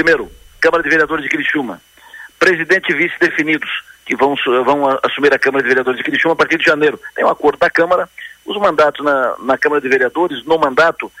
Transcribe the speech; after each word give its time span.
Primeiro, 0.00 0.32
Câmara 0.62 0.82
de 0.82 0.88
Vereadores 0.88 1.22
de 1.22 1.28
Criciúma. 1.28 1.78
Presidente 2.38 2.90
e 2.90 2.94
vice 2.94 3.14
definidos, 3.20 3.68
que 4.06 4.16
vão, 4.16 4.34
vão 4.64 4.98
assumir 5.02 5.30
a 5.34 5.38
Câmara 5.38 5.62
de 5.62 5.68
Vereadores 5.68 5.98
de 5.98 6.04
Criciúma 6.04 6.32
a 6.32 6.36
partir 6.36 6.56
de 6.56 6.64
janeiro. 6.64 6.98
Tem 7.14 7.22
um 7.22 7.28
acordo 7.28 7.58
da 7.58 7.68
Câmara, 7.68 8.08
os 8.46 8.56
mandatos 8.56 9.04
na, 9.04 9.34
na 9.40 9.58
Câmara 9.58 9.82
de 9.82 9.90
Vereadores, 9.90 10.42
no 10.46 10.58
mandato, 10.58 11.12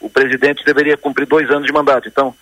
o 0.00 0.08
presidente 0.08 0.64
deveria 0.64 0.96
cumprir 0.96 1.26
dois 1.26 1.50
anos 1.50 1.66
de 1.66 1.72
mandato. 1.72 2.08
Então, 2.08 2.34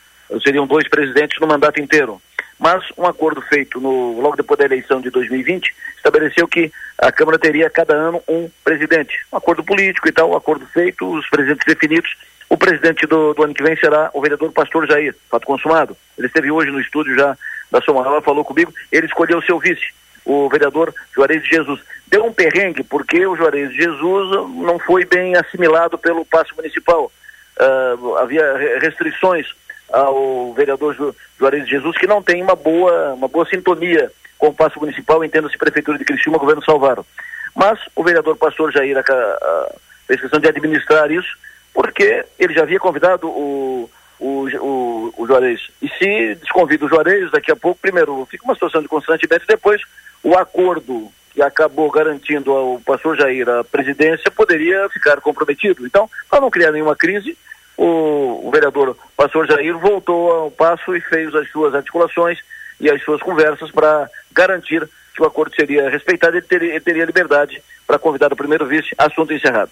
seriam 0.45 0.69
dois 0.69 0.87
presidentes 0.87 1.41
no 1.41 1.49
mandato 1.49 1.81
inteiro. 1.81 2.23
Mas 2.57 2.85
um 2.97 3.07
acordo 3.07 3.41
feito 3.41 3.81
no, 3.81 4.21
logo 4.21 4.37
depois 4.37 4.57
da 4.57 4.67
eleição 4.67 5.01
de 5.01 5.11
2020 5.11 5.75
estabeleceu 5.97 6.47
que 6.47 6.71
a 6.97 7.11
Câmara 7.11 7.41
teria 7.41 7.69
cada 7.69 7.93
ano 7.93 8.23
um 8.29 8.49
presidente. 8.63 9.19
Um 9.33 9.37
acordo 9.37 9.65
político 9.65 10.09
e 10.09 10.13
tal, 10.13 10.31
um 10.31 10.37
acordo 10.37 10.65
feito, 10.67 11.11
os 11.11 11.29
presidentes 11.29 11.67
definidos. 11.67 12.15
O 12.55 12.57
presidente 12.57 13.05
do, 13.05 13.35
do 13.35 13.43
ano 13.43 13.53
que 13.53 13.65
vem 13.65 13.75
será 13.75 14.11
o 14.15 14.21
vereador 14.21 14.53
Pastor 14.53 14.87
Jair, 14.87 15.13
fato 15.29 15.45
consumado. 15.45 15.97
Ele 16.17 16.29
esteve 16.29 16.53
hoje 16.53 16.71
no 16.71 16.81
estúdio 16.81 17.17
já 17.17 17.37
da 17.69 17.81
Somarala, 17.81 18.23
falou 18.23 18.45
comigo, 18.45 18.73
ele 18.93 19.07
escolheu 19.07 19.39
o 19.39 19.43
seu 19.43 19.59
vice, 19.59 19.93
o 20.25 20.49
vereador 20.49 20.95
Juarez 21.13 21.43
de 21.43 21.51
Jesus. 21.51 21.81
Deu 22.07 22.25
um 22.25 22.33
perrengue 22.33 22.85
porque 22.85 23.27
o 23.27 23.35
Juarez 23.35 23.71
de 23.71 23.79
Jesus 23.79 24.31
não 24.65 24.79
foi 24.79 25.05
bem 25.05 25.35
assimilado 25.35 25.99
pelo 25.99 26.25
passo 26.25 26.55
municipal. 26.55 27.11
Uh, 27.59 28.19
havia 28.19 28.79
restrições 28.81 29.49
ao 29.93 30.55
vereador 30.55 30.95
Ju, 30.95 31.13
Juarez 31.41 31.65
de 31.65 31.73
Jesus, 31.73 31.99
que 31.99 32.07
não 32.07 32.23
tem 32.23 32.41
uma 32.41 32.55
boa, 32.55 33.15
uma 33.15 33.27
boa 33.27 33.47
sintonia 33.47 34.13
com 34.39 34.47
o 34.47 34.55
passo 34.55 34.79
municipal, 34.79 35.25
entenda-se 35.25 35.59
Prefeitura 35.59 35.99
de 35.99 36.05
Criciúma, 36.05 36.39
Governo 36.39 36.65
Salvaro. 36.65 37.05
Mas 37.53 37.81
o 37.97 38.05
vereador 38.05 38.37
pastor 38.37 38.71
Jair 38.71 38.97
a, 38.97 39.01
a, 39.01 39.75
fez 40.07 40.21
questão 40.21 40.39
de 40.39 40.47
administrar 40.47 41.11
isso, 41.11 41.37
porque 41.75 42.25
ele 42.39 42.55
já 42.55 42.63
havia 42.63 42.79
convidado 42.79 43.29
o, 43.29 43.91
o, 44.21 44.49
o, 44.61 45.15
o 45.19 45.27
Juarez. 45.27 45.61
E 45.83 45.89
se 45.89 46.37
desconvida 46.37 46.87
o 46.87 46.89
Juarez, 46.89 47.31
daqui 47.33 47.51
a 47.51 47.57
pouco, 47.57 47.81
primeiro, 47.83 48.27
fica 48.31 48.45
uma 48.45 48.55
situação 48.55 48.81
de 48.81 48.89
constrangimento, 48.89 49.45
e 49.45 49.49
depois 49.49 49.83
o 50.23 50.35
acordo 50.37 51.11
que 51.33 51.43
acabou 51.43 51.91
garantindo 51.91 52.53
ao 52.53 52.81
pastor 52.81 53.17
Jair 53.17 53.49
a 53.49 53.65
presidência 53.65 54.31
poderia 54.31 54.89
ficar 54.89 55.21
comprometido. 55.21 55.85
Então, 55.85 56.09
para 56.31 56.41
não 56.41 56.49
criar 56.49 56.71
nenhuma 56.71 56.95
crise, 56.95 57.37
o, 57.77 58.47
o 58.47 58.51
vereador 58.53 58.97
pastor 59.17 59.49
Jair 59.49 59.77
voltou 59.77 60.31
ao 60.31 60.51
passo 60.51 60.95
e 60.97 61.01
fez 61.01 61.35
as 61.35 61.51
suas 61.51 61.75
articulações 61.75 62.39
e 62.79 62.89
as 62.89 63.03
suas 63.03 63.21
conversas 63.21 63.71
para 63.73 64.09
garantir 64.33 64.89
que 65.15 65.23
o 65.23 65.27
acordo 65.27 65.55
seria 65.55 65.91
respeitado 65.91 66.37
ele 66.37 66.47
teria, 66.47 66.71
ele 66.71 66.81
teria 66.81 67.05
liberdade 67.05 67.63
para 67.87 67.99
convidar 67.99 68.33
o 68.33 68.37
primeiro 68.37 68.67
vice, 68.67 68.95
assunto 68.97 69.33
encerrado. 69.33 69.71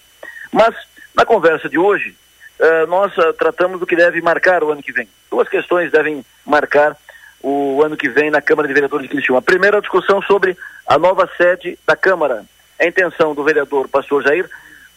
Mas, 0.53 0.75
na 1.15 1.25
conversa 1.25 1.69
de 1.69 1.79
hoje, 1.79 2.15
uh, 2.59 2.87
nós 2.87 3.17
uh, 3.19 3.33
tratamos 3.35 3.81
do 3.81 3.87
que 3.87 3.97
deve 3.97 4.21
marcar 4.21 4.63
o 4.63 4.71
ano 4.71 4.83
que 4.83 4.93
vem. 4.93 5.09
Duas 5.31 5.49
questões 5.49 5.91
devem 5.91 6.25
marcar 6.45 6.97
o 7.43 7.83
ano 7.83 7.97
que 7.97 8.09
vem 8.09 8.31
na 8.31 8.41
Câmara 8.41 8.69
de 8.69 8.75
Vereadores 8.75 9.09
de 9.09 9.15
Criciúma. 9.15 9.41
A 9.41 9.43
primeira, 9.43 9.79
a 9.79 9.81
discussão 9.81 10.23
sobre 10.23 10.57
a 10.87 10.99
nova 10.99 11.29
sede 11.37 11.79
da 11.87 11.97
Câmara. 11.97 12.45
A 12.79 12.87
intenção 12.87 13.35
do 13.35 13.45
vereador 13.45 13.89
pastor 13.89 14.23
Jair 14.23 14.49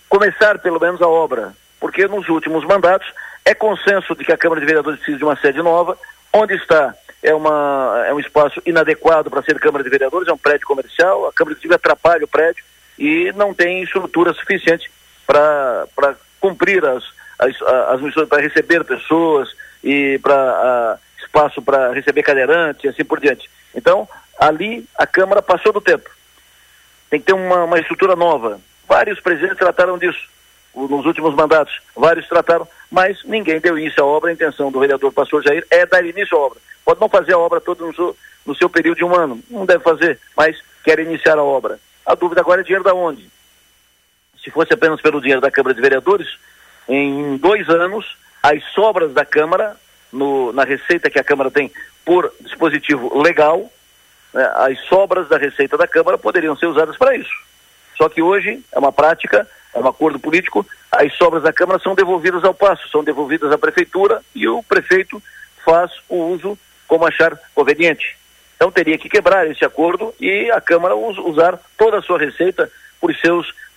começar 0.10 0.60
pelo 0.60 0.80
menos 0.80 1.02
a 1.02 1.08
obra 1.08 1.54
porque 1.86 2.08
nos 2.08 2.28
últimos 2.30 2.66
mandatos 2.66 3.08
é 3.44 3.54
consenso 3.54 4.16
de 4.16 4.26
que 4.26 4.32
a 4.32 4.38
Câmara 4.38 4.60
de 4.60 4.66
Vereadores 4.66 4.98
precisa 4.98 5.20
de 5.20 5.24
uma 5.24 5.36
sede 5.36 5.62
nova, 5.62 5.96
onde 6.34 6.56
está 6.56 6.96
é, 7.22 7.32
uma, 7.34 8.04
é 8.08 8.12
um 8.12 8.20
espaço 8.20 8.60
inadequado 8.66 9.30
para 9.30 9.44
ser 9.44 9.60
Câmara 9.60 9.84
de 9.84 9.90
Vereadores, 9.92 10.28
é 10.28 10.34
um 10.34 10.38
prédio 10.38 10.66
comercial, 10.66 11.28
a 11.28 11.34
Câmara 11.34 11.56
de 11.56 11.74
atrapalha 11.74 12.26
o 12.26 12.28
prédio 12.28 12.64
e 12.98 13.32
não 13.36 13.54
tem 13.54 13.84
estrutura 13.84 14.34
suficiente 14.34 14.90
para 15.26 16.16
cumprir 16.40 16.84
as, 16.86 17.04
as, 17.40 17.62
as 17.90 18.02
missões, 18.02 18.28
para 18.28 18.42
receber 18.42 18.84
pessoas 18.84 19.50
e 19.84 20.20
para 20.20 21.00
espaço 21.36 21.62
para 21.62 21.92
receber 21.92 22.24
cadeirantes 22.24 22.86
e 22.86 22.88
assim 22.88 23.04
por 23.04 23.20
diante. 23.20 23.50
Então, 23.74 24.08
ali 24.40 24.88
a 24.98 25.06
Câmara 25.06 25.42
passou 25.42 25.74
do 25.74 25.82
tempo. 25.82 26.10
Tem 27.10 27.20
que 27.20 27.26
ter 27.26 27.34
uma, 27.34 27.66
uma 27.66 27.80
estrutura 27.80 28.16
nova. 28.16 28.60
Vários 28.88 29.20
presidentes 29.20 29.58
trataram 29.58 29.98
disso 29.98 30.30
nos 30.76 31.06
últimos 31.06 31.34
mandatos, 31.34 31.82
vários 31.96 32.28
trataram, 32.28 32.68
mas 32.92 33.24
ninguém 33.24 33.60
deu 33.60 33.78
início 33.78 34.04
à 34.04 34.06
obra. 34.06 34.30
A 34.30 34.34
intenção 34.34 34.72
do 34.72 34.80
vereador 34.80 35.12
pastor 35.12 35.44
Jair 35.44 35.66
é 35.70 35.86
dar 35.86 36.06
início 36.06 36.38
à 36.38 36.42
obra. 36.42 36.60
Pode 36.84 37.00
não 37.00 37.10
fazer 37.10 37.34
a 37.34 37.40
obra 37.40 37.62
toda 37.62 37.86
no 37.86 37.96
seu, 37.96 38.16
no 38.46 38.56
seu 38.56 38.70
período 38.70 38.98
de 38.98 39.04
um 39.04 39.16
ano, 39.16 39.42
não 39.50 39.66
deve 39.66 39.84
fazer, 39.84 40.20
mas 40.36 40.58
quer 40.84 41.00
iniciar 41.00 41.38
a 41.38 41.44
obra. 41.44 41.80
A 42.06 42.14
dúvida 42.14 42.42
agora 42.42 42.62
é 42.62 42.64
dinheiro 42.64 42.84
da 42.84 42.94
onde? 42.94 43.28
Se 44.46 44.52
fosse 44.52 44.72
apenas 44.74 45.02
pelo 45.02 45.20
dinheiro 45.20 45.42
da 45.42 45.50
Câmara 45.50 45.74
de 45.74 45.82
Vereadores, 45.82 46.28
em 46.88 47.36
dois 47.38 47.68
anos, 47.68 48.16
as 48.44 48.64
sobras 48.66 49.12
da 49.12 49.26
Câmara, 49.26 49.76
no, 50.14 50.54
na 50.54 50.64
receita 50.64 51.10
que 51.10 51.20
a 51.20 51.24
Câmara 51.24 51.50
tem 51.50 51.72
por 52.06 52.32
dispositivo 52.40 53.20
legal, 53.20 53.70
né, 54.32 54.52
as 54.56 54.80
sobras 54.82 55.28
da 55.28 55.38
receita 55.38 55.76
da 55.76 55.88
Câmara 55.88 56.16
poderiam 56.18 56.56
ser 56.56 56.68
usadas 56.68 56.96
para 56.96 57.16
isso. 57.16 57.34
Só 57.98 58.08
que 58.08 58.22
hoje 58.22 58.64
é 58.72 58.78
uma 58.78 58.92
prática 58.92 59.48
é 59.74 59.80
um 59.80 59.88
acordo 59.88 60.18
político, 60.18 60.66
as 60.90 61.14
sobras 61.16 61.44
da 61.44 61.52
Câmara 61.52 61.80
são 61.80 61.96
devolvidas 61.96 62.46
ao 62.46 62.54
passo, 62.54 62.88
são 62.90 63.04
devolvidas 63.04 63.52
à 63.52 63.58
Prefeitura 63.58 64.22
e 64.34 64.48
o 64.48 64.64
prefeito 64.64 65.22
faz 65.66 65.92
o 66.08 66.16
uso 66.16 66.58
como 66.88 67.06
achar 67.06 67.38
conveniente. 67.54 68.16
Então 68.56 68.72
teria 68.72 68.98
que 68.98 69.10
quebrar 69.10 69.50
esse 69.52 69.66
acordo 69.66 70.16
e 70.18 70.50
a 70.52 70.62
Câmara 70.62 70.96
usar 70.96 71.60
toda 71.78 71.98
a 71.98 72.02
sua 72.02 72.18
receita 72.18 72.72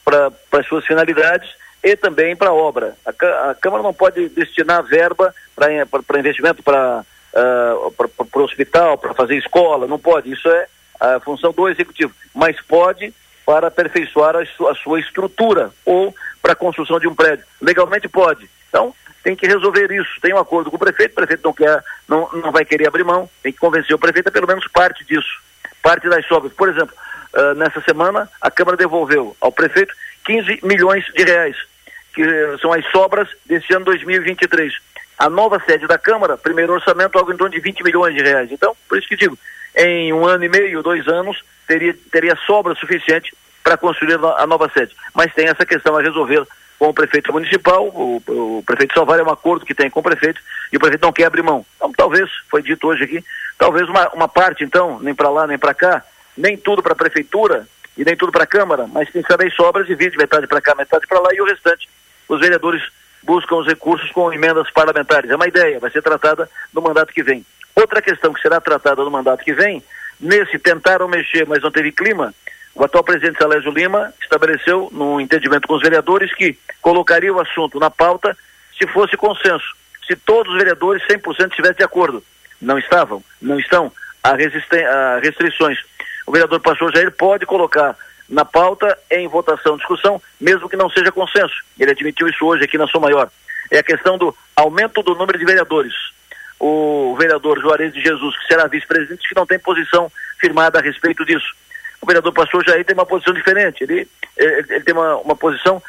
para 0.09 0.61
as 0.61 0.67
suas 0.67 0.87
finalidades 0.87 1.51
e 1.85 1.95
também 1.95 2.35
para 2.35 2.49
a 2.49 2.55
obra. 2.55 2.97
A, 3.05 3.55
Câmara 3.55 3.83
não 3.83 3.93
pode 3.93 4.29
destinar 4.31 4.83
verba 4.83 5.35
para 5.55 6.19
investimento 6.19 6.63
para 6.63 7.05
uh, 7.35 7.95
o 8.17 8.41
hospital, 8.41 8.97
para 8.97 9.13
fazer 9.13 9.37
escola, 9.37 9.87
não 9.87 9.99
pode. 9.99 10.33
Isso 10.33 10.49
é 10.49 10.67
a 10.99 11.21
função 11.21 11.53
do 11.53 11.69
executivo. 11.69 12.13
Mas 12.35 12.61
pode 12.63 13.13
para 13.45 13.69
aperfeiçoar 13.69 14.37
a 14.37 14.47
sua, 14.47 14.73
a 14.73 14.75
sua 14.75 15.01
estrutura 15.01 15.71
ou 15.85 16.15
para 16.41 16.53
a 16.53 16.57
construção 16.57 16.99
de 16.99 17.07
um 17.07 17.15
prédio. 17.15 17.45
Legalmente 17.61 18.09
pode. 18.09 18.49
Então, 18.69 18.95
tem 19.23 19.37
que 19.37 19.47
resolver 19.47 19.91
isso. 19.93 20.21
Tem 20.23 20.33
um 20.33 20.39
acordo 20.39 20.71
com 20.71 20.77
o 20.77 20.81
prefeito, 20.81 21.13
o 21.13 21.15
prefeito 21.17 21.45
não, 21.45 21.53
quer, 21.53 21.83
não, 22.09 22.29
não 22.33 22.51
vai 22.51 22.65
querer 22.65 22.89
abrir 22.89 23.05
mão, 23.05 23.29
tem 23.43 23.53
que 23.53 23.59
convencer 23.59 23.95
o 23.95 23.99
prefeito 23.99 24.29
a 24.29 24.33
pelo 24.33 24.47
menos 24.47 24.67
parte 24.69 25.05
disso, 25.05 25.41
parte 25.83 26.09
das 26.09 26.27
sobras. 26.27 26.53
Por 26.55 26.69
exemplo, 26.69 26.95
uh, 27.35 27.55
nessa 27.55 27.81
semana 27.81 28.29
a 28.41 28.51
Câmara 28.51 28.77
devolveu 28.77 29.37
ao 29.41 29.53
prefeito 29.53 29.95
15 30.25 30.61
milhões 30.63 31.05
de 31.15 31.25
reais, 31.25 31.57
que 32.15 32.23
são 32.61 32.73
as 32.73 32.85
sobras 32.91 33.29
desse 33.47 33.73
ano 33.75 33.87
2023. 33.87 34.73
A 35.19 35.29
nova 35.29 35.61
sede 35.65 35.87
da 35.87 35.99
Câmara, 35.99 36.37
primeiro 36.37 36.73
orçamento, 36.73 37.19
algo 37.19 37.33
em 37.33 37.37
torno 37.37 37.55
de 37.55 37.61
20 37.61 37.83
milhões 37.83 38.15
de 38.15 38.23
reais. 38.23 38.53
Então, 38.53 38.77
por 38.89 38.99
isso 38.99 39.09
que 39.09 39.17
digo, 39.17 39.39
em 39.75 40.13
um 40.13 40.27
ano 40.27 40.45
e 40.45 40.49
meio, 40.49 40.83
dois 40.83 41.09
anos, 41.09 41.43
teria, 41.67 41.95
teria 42.13 42.37
sobra 42.47 42.75
suficiente 42.75 43.35
para 43.63 43.77
construir 43.77 44.19
a 44.37 44.47
nova 44.47 44.71
sede. 44.71 44.95
Mas 45.15 45.35
tem 45.35 45.49
essa 45.49 45.67
questão 45.67 45.97
a 45.97 46.03
resolver 46.03 46.47
com 46.79 46.89
o 46.89 46.95
prefeito 46.95 47.33
municipal, 47.33 47.87
o, 47.89 48.23
o 48.27 48.63
prefeito 48.65 48.95
Salvar 48.95 49.19
é 49.19 49.23
um 49.23 49.31
acordo 49.31 49.67
que 49.67 49.75
tem 49.75 49.91
com 49.91 49.99
o 49.99 50.03
prefeito 50.03 50.41
e 50.73 50.77
o 50.77 50.81
prefeito 50.81 51.03
não 51.03 51.13
quer 51.13 51.25
abrir 51.25 51.43
mão. 51.43 51.67
Então, 51.77 51.93
talvez, 51.93 52.31
foi 52.49 52.63
dito 52.63 52.87
hoje 52.87 53.03
aqui, 53.03 53.25
talvez 53.59 53.89
uma, 53.89 54.09
uma 54.11 54.29
parte, 54.29 54.63
então, 54.63 55.01
nem 55.01 55.13
para 55.13 55.29
lá 55.29 55.47
nem 55.47 55.59
para 55.59 55.75
cá, 55.75 56.05
nem 56.39 56.57
tudo 56.57 56.83
para 56.83 56.93
a 56.93 56.97
prefeitura 56.97 57.67
e 57.97 58.05
nem 58.05 58.17
tudo 58.17 58.33
para 58.33 58.45
a 58.45 58.47
Câmara, 58.47 58.87
mas 58.87 59.11
tem 59.11 59.23
saber 59.23 59.53
sobras, 59.53 59.87
divide 59.87 60.17
metade 60.17 60.47
para 60.47 60.61
cá, 60.61 60.75
metade 60.75 61.07
para 61.07 61.21
lá 61.21 61.31
e 61.35 61.41
o 61.41 61.45
restante, 61.45 61.89
os 62.29 62.41
vereadores 62.41 62.83
buscam 63.23 63.57
os 63.57 63.67
recursos 63.67 64.11
com 64.13 64.33
emendas 64.33 64.71
parlamentares. 64.71 65.31
É 65.31 65.37
uma 65.37 65.49
ideia, 65.49 65.81
vai 65.81 65.91
ser 65.91 66.03
tratada 66.03 66.49
no 66.73 66.81
mandato 66.81 67.13
que 67.13 67.23
vem. 67.23 67.45
Outra 67.75 68.01
questão 68.01 68.33
que 68.33 68.41
será 68.41 68.61
tratada 68.61 69.03
no 69.05 69.11
mandato 69.11 69.45
que 69.45 69.53
vem 69.53 69.83
Nesse 70.21 70.59
tentaram 70.59 71.07
mexer, 71.07 71.47
mas 71.47 71.63
não 71.63 71.71
teve 71.71 71.93
clima, 71.93 72.35
o 72.75 72.85
atual 72.85 73.05
presidente 73.05 73.39
Salésio 73.39 73.71
Lima 73.71 74.13
estabeleceu, 74.21 74.89
num 74.93 75.21
entendimento 75.21 75.69
com 75.69 75.75
os 75.75 75.83
vereadores, 75.83 76.35
que 76.35 76.59
colocaria 76.83 77.33
o 77.33 77.41
assunto 77.41 77.79
na 77.79 77.91
pauta 77.91 78.37
se 78.77 78.87
fosse 78.89 79.17
consenso, 79.17 79.77
se 80.07 80.17
todos 80.17 80.53
os 80.53 80.59
vereadores 80.59 81.03
100% 81.07 81.51
estivessem 81.51 81.79
de 81.79 81.85
acordo. 81.85 82.23
Não 82.61 82.79
estavam, 82.79 83.23
não 83.41 83.59
estão. 83.61 83.93
Há, 84.23 84.31
há 84.31 85.19
restrições. 85.21 85.79
O 86.29 86.31
vereador 86.31 86.61
Pastor 86.61 86.95
Jair 86.95 87.11
pode 87.11 87.47
colocar 87.47 87.97
na 88.29 88.45
pauta 88.45 88.99
em 89.11 89.27
votação, 89.27 89.79
discussão, 89.79 90.21
mesmo 90.39 90.69
que 90.69 90.77
não 90.77 90.91
seja 90.91 91.11
consenso. 91.11 91.55
Ele 91.79 91.91
admitiu 91.91 92.29
isso 92.29 92.45
hoje 92.45 92.65
aqui 92.65 92.77
na 92.77 92.87
sua 92.87 93.01
maior. 93.01 93.31
É 93.71 93.79
a 93.79 93.83
questão 93.83 94.19
do 94.19 94.37
aumento 94.55 95.03
do 95.03 95.15
número 95.15 95.39
de 95.39 95.47
vereadores 95.47 95.95
o 96.61 97.15
vereador 97.17 97.61
Juarez 97.61 97.93
de 97.95 98.03
Jesus, 98.03 98.37
que 98.37 98.47
será 98.49 98.67
vice-presidente, 98.67 99.29
que 99.29 99.35
não 99.35 99.47
tem 99.47 99.59
posição 99.59 100.11
firmada 100.41 100.79
a 100.79 100.83
respeito 100.83 101.25
disso. 101.25 101.55
O 102.03 102.07
vereador 102.07 102.33
Pastor 102.33 102.65
Jair 102.65 102.85
tem 102.85 102.95
uma 102.95 103.07
posição 103.07 103.33
diferente, 103.33 103.85
ele, 103.85 104.09
ele, 104.37 104.67
ele 104.69 104.81
tem 104.81 104.93
uma, 104.93 105.17
uma 105.19 105.37
posição 105.37 105.81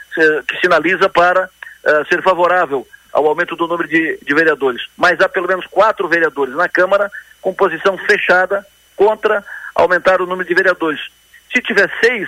que 0.47 0.59
sinaliza 0.59 1.09
para 1.09 1.45
uh, 1.45 2.07
ser 2.07 2.21
favorável 2.21 2.88
ao 3.12 3.25
aumento 3.25 3.56
do 3.56 3.68
número 3.68 3.89
de, 3.89 4.19
de 4.21 4.33
vereadores. 4.36 4.83
Mas 4.95 5.19
há 5.19 5.27
pelo 5.27 5.47
menos 5.47 5.65
quatro 5.68 6.07
vereadores 6.07 6.53
na 6.53 6.69
Câmara 6.69 7.12
com 7.41 7.51
posição 7.51 7.97
fechada 7.97 8.63
contra 9.00 9.46
aumentar 9.74 10.22
o 10.22 10.25
número 10.25 10.46
de 10.46 10.54
vereadores. 10.54 11.00
Se 11.54 11.62
tiver 11.62 11.90
seis, 12.04 12.28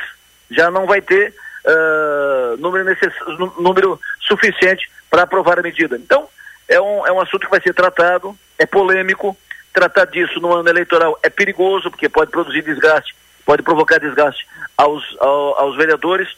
já 0.49 0.71
não 0.71 0.85
vai 0.85 1.01
ter 1.01 1.33
uh, 1.65 2.55
número, 2.57 2.85
necess... 2.85 3.13
número 3.59 3.99
suficiente 4.21 4.89
para 5.09 5.23
aprovar 5.23 5.59
a 5.59 5.61
medida. 5.61 5.97
Então, 5.97 6.29
é 6.69 6.79
um, 6.79 7.05
é 7.05 7.11
um 7.11 7.19
assunto 7.19 7.41
que 7.45 7.51
vai 7.51 7.61
ser 7.61 7.73
tratado, 7.73 8.37
é 8.57 8.65
polêmico, 8.65 9.37
tratar 9.73 10.05
disso 10.05 10.39
no 10.39 10.53
ano 10.53 10.69
eleitoral 10.69 11.19
é 11.21 11.29
perigoso, 11.29 11.91
porque 11.91 12.07
pode 12.07 12.31
produzir 12.31 12.61
desgaste, 12.61 13.13
pode 13.45 13.63
provocar 13.63 13.99
desgaste 13.99 14.47
aos, 14.77 15.03
aos, 15.19 15.57
aos 15.57 15.75
vereadores. 15.75 16.29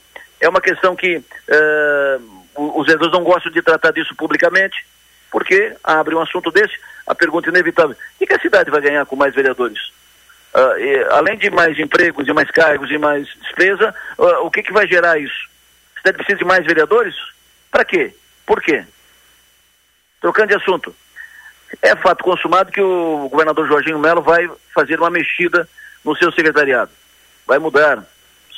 É 0.41 0.50
uma 0.50 0.62
questão 0.62 0.95
que 0.95 1.18
uh, 1.18 2.80
os 2.80 2.88
vereadores 2.88 3.13
não 3.13 3.24
gostam 3.24 3.51
de 3.51 3.62
tratar 3.62 3.91
disso 3.91 4.15
publicamente, 4.15 4.83
porque 5.31 5.75
abre 5.83 6.15
um 6.15 6.21
assunto 6.21 6.50
desse, 6.50 6.74
a 7.06 7.13
pergunta 7.13 7.50
inevitável, 7.50 7.95
o 8.19 8.25
que 8.25 8.33
a 8.33 8.39
cidade 8.39 8.71
vai 8.71 8.81
ganhar 8.81 9.06
com 9.06 9.15
mais 9.15 9.35
vereadores? 9.35 9.94
Uh, 10.53 10.77
e, 10.77 11.03
além 11.05 11.35
de 11.38 11.50
mais 11.50 11.79
empregos, 11.79 12.25
de 12.25 12.33
mais 12.33 12.50
cargos, 12.51 12.88
de 12.88 12.97
mais 12.97 13.27
despesa, 13.41 13.94
uh, 14.19 14.45
o 14.45 14.51
que, 14.51 14.61
que 14.61 14.71
vai 14.71 14.88
gerar 14.88 15.17
isso? 15.17 15.50
A 15.95 16.00
cidade 16.00 16.17
precisa 16.17 16.38
de 16.38 16.45
mais 16.45 16.63
vereadores? 16.63 17.15
Para 17.71 17.83
quê? 17.83 18.15
Por 18.45 18.61
quê? 18.61 18.85
Trocando 20.21 20.50
de 20.50 20.55
assunto. 20.55 20.95
É 21.81 21.95
fato 21.95 22.23
consumado 22.23 22.71
que 22.71 22.81
o 22.81 23.27
governador 23.29 23.67
Jorginho 23.67 23.97
Melo 23.97 24.21
vai 24.21 24.47
fazer 24.75 25.00
uma 25.00 25.09
mexida 25.09 25.67
no 26.05 26.15
seu 26.15 26.31
secretariado. 26.31 26.91
Vai 27.47 27.57
mudar 27.57 28.06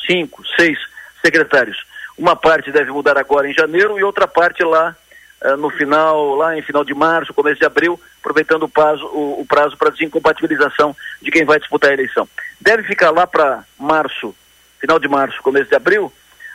cinco, 0.06 0.44
seis 0.58 0.78
secretários. 1.22 1.78
Uma 2.18 2.36
parte 2.36 2.72
deve 2.72 2.92
mudar 2.92 3.18
agora 3.18 3.50
em 3.50 3.54
janeiro 3.54 3.98
e 3.98 4.04
outra 4.04 4.28
parte 4.28 4.64
lá 4.64 4.96
uh, 5.44 5.56
no 5.56 5.70
final, 5.70 6.36
lá 6.36 6.58
em 6.58 6.62
final 6.62 6.84
de 6.84 6.94
março, 6.94 7.34
começo 7.34 7.60
de 7.60 7.66
abril, 7.66 8.00
aproveitando 8.26 8.64
o 8.64 8.70
prazo, 8.70 9.06
o, 9.06 9.42
o 9.42 9.46
prazo 9.46 9.78
para 9.78 9.92
desincompatibilização 9.92 10.96
de 11.22 11.30
quem 11.30 11.46
vai 11.46 11.60
disputar 11.60 11.92
a 11.92 11.94
eleição. 11.94 12.28
Deve 12.60 12.82
ficar 12.82 13.12
lá 13.12 13.28
para 13.28 13.64
março, 13.78 14.36
final 14.80 14.98
de 14.98 15.08
março, 15.08 15.42
começo 15.44 15.70
de 15.70 15.76
abril, 15.76 16.12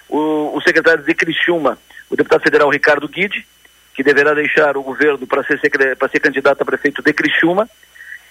o, 0.09 0.57
o 0.57 0.61
secretário 0.63 1.05
de 1.05 1.15
Criciúma, 1.15 1.79
o 2.11 2.17
deputado 2.17 2.43
federal 2.43 2.69
Ricardo 2.69 3.09
Guide, 3.09 3.47
que 3.95 4.03
deverá 4.03 4.35
deixar 4.35 4.77
o 4.77 4.83
governo 4.83 5.25
para 5.29 5.45
ser, 5.45 5.61
ser 5.61 6.21
candidato 6.21 6.61
a 6.61 6.65
prefeito 6.65 7.03
de 7.03 7.13
Criciúma, 7.13 7.69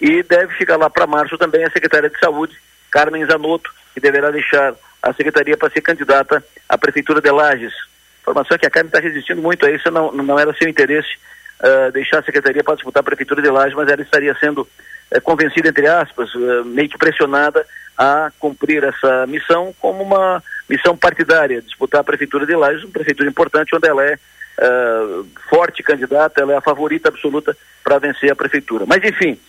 e 0.02 0.22
deve 0.24 0.54
ficar 0.56 0.76
lá 0.76 0.90
para 0.90 1.08
março 1.08 1.38
também 1.38 1.64
a 1.64 1.72
secretária 1.72 2.10
de 2.10 2.20
Saúde, 2.20 2.58
Carmen 2.92 3.26
Zanotto, 3.26 3.72
que 3.94 4.02
deverá 4.02 4.32
deixar 4.32 4.74
a 5.02 5.14
secretaria 5.14 5.56
para 5.56 5.70
ser 5.70 5.82
candidata 5.82 6.44
à 6.68 6.78
prefeitura 6.78 7.22
de 7.22 7.32
Lages. 7.32 7.74
Informação 8.22 8.58
que 8.58 8.66
a 8.66 8.70
Carmen 8.70 8.90
está 8.90 9.00
resistindo 9.00 9.42
muito 9.42 9.66
a 9.66 9.72
isso, 9.72 9.90
não, 9.90 10.12
não 10.12 10.38
era 10.38 10.54
seu 10.54 10.68
interesse 10.68 11.18
uh, 11.60 11.92
deixar 11.92 12.20
a 12.20 12.24
secretaria 12.24 12.64
para 12.64 12.76
disputar 12.76 13.02
a 13.02 13.04
prefeitura 13.04 13.42
de 13.42 13.50
Lages, 13.50 13.76
mas 13.76 13.90
ela 13.90 14.02
estaria 14.02 14.36
sendo 14.40 14.62
uh, 14.62 15.22
convencida, 15.22 15.70
entre 15.70 15.88
aspas, 15.88 16.34
uh, 16.36 16.66
meio 16.66 16.90
que 16.90 16.98
pressionada 16.98 17.66
a 17.98 18.32
cumprir 18.40 18.84
essa 18.84 19.28
missão 19.28 19.76
como 19.80 20.04
uma 20.04 20.42
missão 20.70 20.96
partidária, 20.96 21.62
disputar 21.62 22.02
a 22.02 22.04
prefeitura 22.04 22.46
de 22.46 22.56
Lages, 22.56 22.84
uma 22.84 22.94
prefeitura 22.94 23.30
importante 23.30 23.76
onde 23.76 23.88
ela 23.88 24.06
é 24.06 24.16
uh, 24.16 25.28
forte 25.50 25.84
candidata, 25.84 26.42
ela 26.42 26.54
é 26.54 26.58
a 26.58 26.62
favorita 26.62 27.10
absoluta 27.10 27.56
para 27.84 28.00
vencer 28.00 28.32
a 28.32 28.36
prefeitura. 28.36 28.86
Mas, 28.88 29.04
enfim, 29.04 29.40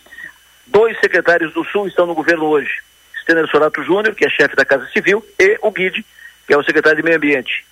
dois 0.67 0.99
secretários 0.99 1.53
do 1.53 1.63
Sul 1.65 1.87
estão 1.87 2.05
no 2.05 2.15
governo 2.15 2.45
hoje. 2.45 2.81
Stener 3.21 3.47
Sorato 3.47 3.83
Júnior, 3.83 4.15
que 4.15 4.25
é 4.25 4.29
chefe 4.29 4.55
da 4.55 4.65
Casa 4.65 4.87
Civil, 4.87 5.25
e 5.39 5.57
o 5.61 5.71
Guide, 5.71 6.05
que 6.47 6.53
é 6.53 6.57
o 6.57 6.63
secretário 6.63 6.97
de 6.97 7.03
Meio 7.03 7.17
Ambiente. 7.17 7.65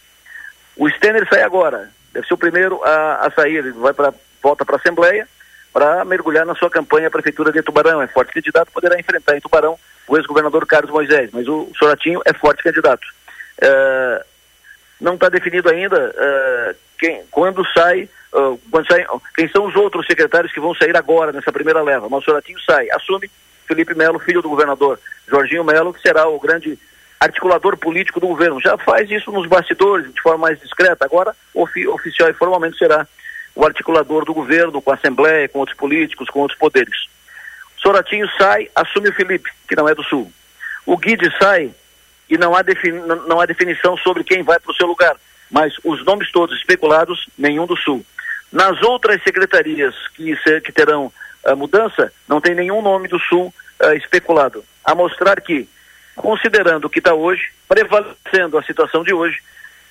O 0.78 0.90
Stener 0.90 1.28
sai 1.28 1.42
agora, 1.42 1.90
deve 2.14 2.28
ser 2.28 2.34
o 2.34 2.38
primeiro 2.38 2.82
a, 2.84 3.28
a 3.28 3.32
sair, 3.32 3.58
ele 3.58 3.72
vai 3.72 3.94
para 3.94 4.14
volta 4.42 4.66
para 4.66 4.76
a 4.76 4.80
Assembleia 4.80 5.28
para 5.74 6.04
mergulhar 6.04 6.46
na 6.46 6.56
sua 6.56 6.70
campanha 6.70 7.08
à 7.08 7.12
Prefeitura 7.12 7.52
de 7.52 7.62
Tubarão. 7.62 8.02
É 8.02 8.08
forte 8.08 8.34
candidato, 8.34 8.72
poderá 8.72 9.00
enfrentar 9.00 9.38
em 9.38 9.42
Tubarão 9.42 9.78
o 10.08 10.18
ex-governador 10.18 10.66
Carlos 10.66 10.92
Moisés, 10.92 11.30
mas 11.32 11.48
o 11.48 11.70
Soratinho 11.78 12.22
é 12.26 12.34
forte 12.34 12.64
candidato. 12.64 13.06
Uh, 13.62 14.26
não 15.00 15.14
está 15.14 15.30
definido 15.30 15.70
ainda 15.70 16.10
uh, 16.10 16.76
quem, 16.98 17.24
quando 17.30 17.66
sai, 17.74 18.10
uh, 18.34 18.60
quando 18.72 18.88
sai, 18.88 19.06
quem 19.36 19.48
são 19.50 19.66
os 19.66 19.76
outros 19.76 20.06
secretários 20.08 20.52
que 20.52 20.60
vão 20.60 20.74
sair 20.74 20.96
agora 20.98 21.32
nessa 21.32 21.52
primeira 21.52 21.84
leva. 21.84 22.10
Mas 22.10 22.24
o 22.24 22.26
Soratinho 22.26 22.60
sai, 22.62 22.90
assume 22.92 23.30
Felipe 23.68 23.94
Melo, 23.94 24.20
filho 24.20 24.42
do 24.42 24.50
governador 24.50 25.00
Jorginho 25.28 25.64
Melo, 25.64 25.94
que 25.94 26.02
será 26.02 26.28
o 26.28 26.40
grande 26.40 26.78
articulador 27.20 27.78
político 27.78 28.20
do 28.20 28.28
governo. 28.28 28.60
Já 28.62 28.78
faz 28.78 29.10
isso 29.12 29.32
nos 29.32 29.48
bastidores, 29.48 30.12
de 30.12 30.22
forma 30.22 30.48
mais 30.48 30.60
discreta. 30.60 31.06
Agora, 31.06 31.36
ofi 31.54 31.88
oficial 31.88 32.30
e 32.30 32.34
formalmente 32.34 32.78
será 32.78 33.08
o 33.60 33.66
articulador 33.66 34.24
do 34.24 34.34
governo, 34.34 34.82
com 34.82 34.90
a 34.90 34.94
Assembleia, 34.94 35.50
com 35.50 35.60
outros 35.60 35.78
políticos, 35.78 36.30
com 36.30 36.40
outros 36.40 36.58
poderes. 36.58 36.96
Soratinho 37.78 38.26
sai, 38.38 38.70
assume 38.74 39.10
o 39.10 39.14
Felipe, 39.14 39.52
que 39.68 39.76
não 39.76 39.90
é 39.90 39.94
do 39.94 40.02
Sul. 40.02 40.32
O 40.86 40.96
Guide 40.96 41.30
sai, 41.38 41.70
e 42.30 42.38
não 42.38 42.56
há, 42.56 42.64
não 43.28 43.42
há 43.42 43.46
definição 43.46 43.98
sobre 43.98 44.24
quem 44.24 44.44
vai 44.44 44.58
para 44.62 44.72
o 44.72 44.76
seu 44.76 44.88
lugar. 44.88 45.14
Mas 45.52 45.74
os 45.84 46.06
nomes 46.06 46.32
todos 46.32 46.58
especulados, 46.58 47.28
nenhum 47.38 47.66
do 47.66 47.76
Sul. 47.76 48.06
Nas 48.50 48.82
outras 48.82 49.22
secretarias 49.24 49.94
que, 50.14 50.34
que 50.64 50.72
terão 50.72 51.12
a 51.46 51.54
mudança, 51.54 52.14
não 52.30 52.40
tem 52.40 52.56
nenhum 52.56 52.82
nome 52.82 53.10
do 53.10 53.20
Sul 53.20 53.54
uh, 53.84 53.94
especulado. 53.94 54.64
A 54.86 54.96
mostrar 54.96 55.42
que, 55.42 55.68
considerando 56.16 56.86
o 56.86 56.90
que 56.90 57.00
está 57.00 57.14
hoje, 57.14 57.52
prevalecendo 57.68 58.58
a 58.58 58.64
situação 58.64 59.04
de 59.04 59.14
hoje, 59.14 59.38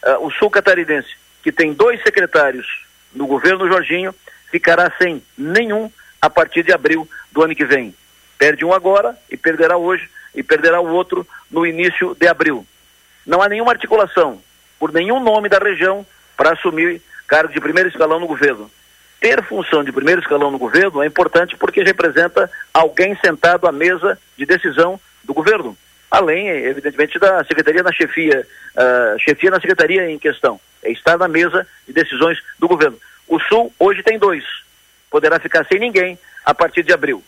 uh, 0.06 0.26
o 0.26 0.30
Sul 0.30 0.48
catarinense, 0.48 1.14
que 1.42 1.52
tem 1.52 1.74
dois 1.74 2.02
secretários 2.02 2.88
no 3.12 3.26
governo 3.26 3.69
Jorginho, 3.69 4.14
ficará 4.50 4.93
sem 4.99 5.22
nenhum 5.37 5.90
a 6.20 6.28
partir 6.28 6.62
de 6.62 6.72
abril 6.72 7.08
do 7.32 7.43
ano 7.43 7.55
que 7.55 7.64
vem. 7.64 7.94
Perde 8.38 8.64
um 8.64 8.72
agora 8.72 9.16
e 9.31 9.37
perderá 9.37 9.76
hoje 9.76 10.08
e 10.34 10.43
perderá 10.43 10.81
o 10.81 10.88
outro 10.88 11.26
no 11.50 11.66
início 11.66 12.14
de 12.14 12.28
abril. 12.28 12.66
Não 13.26 13.43
há 13.43 13.49
nenhuma 13.49 13.72
articulação 13.72 14.40
por 14.78 14.93
nenhum 14.93 15.20
nome 15.20 15.49
da 15.49 15.58
região 15.58 16.06
para 16.37 16.52
assumir 16.52 17.02
cargo 17.26 17.52
de 17.52 17.60
primeiro 17.60 17.88
escalão 17.88 18.20
no 18.20 18.26
governo. 18.26 18.70
Ter 19.20 19.43
função 19.43 19.82
de 19.82 19.90
primeiro 19.90 20.20
escalão 20.20 20.50
no 20.50 20.58
governo 20.58 21.02
é 21.02 21.06
importante 21.06 21.56
porque 21.56 21.82
representa 21.82 22.50
alguém 22.72 23.16
sentado 23.16 23.66
à 23.66 23.72
mesa 23.72 24.19
de 24.37 24.46
decisão 24.46 25.00
do 25.25 25.34
governo, 25.34 25.76
além, 26.18 26.48
evidentemente, 26.48 27.18
da 27.18 27.44
secretaria 27.44 27.82
na 27.82 27.92
chefia, 27.92 28.46
uh, 28.76 29.18
chefia 29.18 29.50
na 29.50 29.60
secretaria 29.60 30.10
em 30.10 30.18
questão, 30.18 30.60
é 30.82 30.90
estar 30.90 31.16
na 31.16 31.28
mesa 31.28 31.66
de 31.86 31.92
decisões 31.92 32.38
do 32.58 32.68
governo. 32.68 32.98
O 33.26 33.38
Sul 33.40 33.72
hoje 33.78 34.02
tem 34.02 34.18
dois, 34.18 34.44
poderá 35.10 35.38
ficar 35.38 35.64
sem 35.66 35.78
ninguém 35.78 36.18
a 36.44 36.52
partir 36.52 36.82
de 36.82 36.92
abril. 36.92 37.22